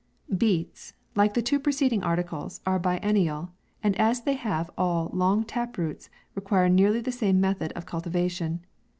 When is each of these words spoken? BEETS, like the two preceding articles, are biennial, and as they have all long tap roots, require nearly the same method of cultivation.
BEETS, 0.35 0.93
like 1.13 1.35
the 1.35 1.43
two 1.43 1.59
preceding 1.59 2.01
articles, 2.01 2.59
are 2.65 2.79
biennial, 2.79 3.51
and 3.83 3.95
as 3.99 4.21
they 4.23 4.33
have 4.33 4.71
all 4.75 5.11
long 5.13 5.43
tap 5.43 5.77
roots, 5.77 6.09
require 6.33 6.69
nearly 6.69 7.01
the 7.01 7.11
same 7.11 7.39
method 7.39 7.71
of 7.73 7.85
cultivation. 7.85 8.65